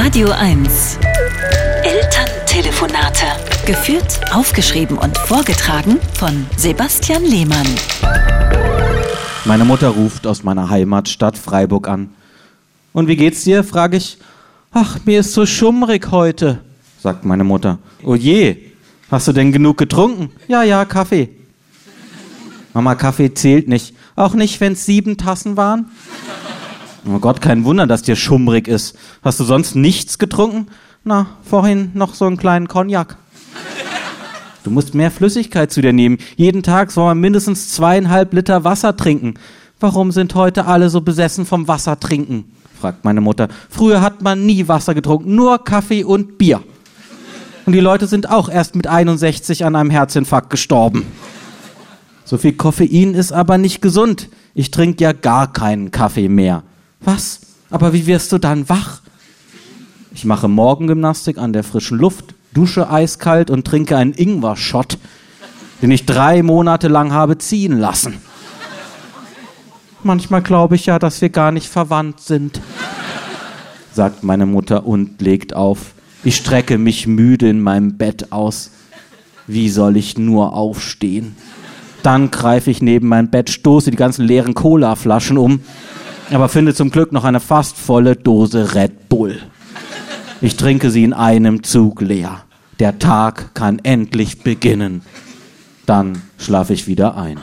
Radio 0.00 0.30
1. 0.30 0.96
Elterntelefonate. 1.82 3.26
Geführt, 3.66 4.20
aufgeschrieben 4.32 4.96
und 4.96 5.18
vorgetragen 5.18 5.98
von 6.14 6.46
Sebastian 6.56 7.24
Lehmann. 7.24 7.66
Meine 9.44 9.64
Mutter 9.64 9.88
ruft 9.88 10.28
aus 10.28 10.44
meiner 10.44 10.70
Heimatstadt 10.70 11.36
Freiburg 11.36 11.88
an. 11.88 12.10
Und 12.92 13.08
wie 13.08 13.16
geht's 13.16 13.42
dir? 13.42 13.64
frage 13.64 13.96
ich. 13.96 14.18
Ach, 14.70 15.00
mir 15.04 15.18
ist 15.18 15.32
so 15.32 15.44
schummrig 15.44 16.12
heute, 16.12 16.60
sagt 17.02 17.24
meine 17.24 17.42
Mutter. 17.42 17.78
Oh 18.04 18.14
je, 18.14 18.56
hast 19.10 19.26
du 19.26 19.32
denn 19.32 19.50
genug 19.50 19.78
getrunken? 19.78 20.30
Ja, 20.46 20.62
ja, 20.62 20.84
Kaffee. 20.84 21.28
Mama, 22.72 22.94
Kaffee 22.94 23.34
zählt 23.34 23.66
nicht. 23.66 23.96
Auch 24.14 24.34
nicht, 24.34 24.60
wenn's 24.60 24.86
sieben 24.86 25.16
Tassen 25.16 25.56
waren? 25.56 25.90
Oh 27.06 27.18
Gott, 27.18 27.40
kein 27.40 27.64
Wunder, 27.64 27.86
dass 27.86 28.02
dir 28.02 28.16
schummrig 28.16 28.68
ist. 28.68 28.96
Hast 29.22 29.40
du 29.40 29.44
sonst 29.44 29.74
nichts 29.74 30.18
getrunken? 30.18 30.66
Na, 31.04 31.26
vorhin 31.42 31.90
noch 31.94 32.14
so 32.14 32.26
einen 32.26 32.36
kleinen 32.36 32.68
Cognac. 32.68 33.16
Du 34.64 34.70
musst 34.70 34.94
mehr 34.94 35.10
Flüssigkeit 35.10 35.72
zu 35.72 35.80
dir 35.80 35.92
nehmen. 35.92 36.18
Jeden 36.36 36.62
Tag 36.62 36.90
soll 36.90 37.06
man 37.06 37.20
mindestens 37.20 37.70
zweieinhalb 37.70 38.34
Liter 38.34 38.64
Wasser 38.64 38.96
trinken. 38.96 39.34
Warum 39.80 40.10
sind 40.10 40.34
heute 40.34 40.66
alle 40.66 40.90
so 40.90 41.00
besessen 41.00 41.46
vom 41.46 41.68
Wasser 41.68 41.98
trinken? 41.98 42.52
fragt 42.78 43.04
meine 43.04 43.20
Mutter. 43.20 43.48
Früher 43.70 44.00
hat 44.00 44.22
man 44.22 44.44
nie 44.44 44.68
Wasser 44.68 44.94
getrunken, 44.94 45.34
nur 45.34 45.64
Kaffee 45.64 46.04
und 46.04 46.38
Bier. 46.38 46.62
Und 47.66 47.72
die 47.72 47.80
Leute 47.80 48.06
sind 48.06 48.30
auch 48.30 48.48
erst 48.48 48.76
mit 48.76 48.86
61 48.86 49.64
an 49.64 49.76
einem 49.76 49.90
Herzinfarkt 49.90 50.50
gestorben. 50.50 51.04
So 52.24 52.36
viel 52.38 52.52
Koffein 52.52 53.14
ist 53.14 53.32
aber 53.32 53.56
nicht 53.56 53.80
gesund. 53.80 54.28
Ich 54.54 54.70
trinke 54.70 55.02
ja 55.02 55.12
gar 55.12 55.52
keinen 55.52 55.90
Kaffee 55.90 56.28
mehr. 56.28 56.62
Was? 57.00 57.40
Aber 57.70 57.92
wie 57.92 58.06
wirst 58.06 58.32
du 58.32 58.38
dann 58.38 58.68
wach? 58.68 59.00
Ich 60.12 60.24
mache 60.24 60.48
Morgengymnastik 60.48 61.38
an 61.38 61.52
der 61.52 61.64
frischen 61.64 61.98
Luft, 61.98 62.34
dusche 62.52 62.90
eiskalt 62.90 63.50
und 63.50 63.66
trinke 63.66 63.96
einen 63.96 64.14
Ingwer-Shot, 64.14 64.98
den 65.82 65.90
ich 65.90 66.06
drei 66.06 66.42
Monate 66.42 66.88
lang 66.88 67.12
habe 67.12 67.38
ziehen 67.38 67.78
lassen. 67.78 68.14
Manchmal 70.02 70.42
glaube 70.42 70.76
ich 70.76 70.86
ja, 70.86 70.98
dass 70.98 71.20
wir 71.20 71.28
gar 71.28 71.52
nicht 71.52 71.68
verwandt 71.68 72.20
sind, 72.20 72.60
sagt 73.92 74.24
meine 74.24 74.46
Mutter 74.46 74.86
und 74.86 75.20
legt 75.20 75.54
auf. 75.54 75.92
Ich 76.24 76.36
strecke 76.36 76.78
mich 76.78 77.06
müde 77.06 77.48
in 77.48 77.60
meinem 77.60 77.96
Bett 77.96 78.32
aus. 78.32 78.70
Wie 79.46 79.68
soll 79.68 79.96
ich 79.96 80.18
nur 80.18 80.52
aufstehen? 80.52 81.36
Dann 82.02 82.30
greife 82.30 82.70
ich 82.70 82.80
neben 82.80 83.08
mein 83.08 83.30
Bett, 83.30 83.50
stoße 83.50 83.90
die 83.90 83.96
ganzen 83.96 84.24
leeren 84.24 84.54
Cola-Flaschen 84.54 85.36
um 85.36 85.60
aber 86.30 86.48
finde 86.48 86.74
zum 86.74 86.90
Glück 86.90 87.12
noch 87.12 87.24
eine 87.24 87.40
fast 87.40 87.76
volle 87.76 88.16
Dose 88.16 88.74
Red 88.74 89.08
Bull. 89.08 89.40
Ich 90.40 90.56
trinke 90.56 90.90
sie 90.90 91.04
in 91.04 91.12
einem 91.12 91.62
Zug 91.62 92.00
leer. 92.00 92.44
Der 92.78 92.98
Tag 92.98 93.54
kann 93.54 93.80
endlich 93.80 94.42
beginnen. 94.42 95.02
Dann 95.86 96.22
schlafe 96.38 96.74
ich 96.74 96.86
wieder 96.86 97.16
ein. 97.16 97.40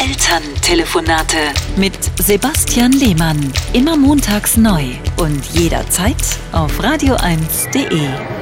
Elterntelefonate 0.00 1.38
mit 1.76 1.98
Sebastian 2.20 2.92
Lehmann. 2.92 3.38
Immer 3.72 3.96
montags 3.96 4.56
neu 4.56 4.84
und 5.16 5.44
jederzeit 5.46 6.16
auf 6.52 6.80
radio1.de. 6.80 8.35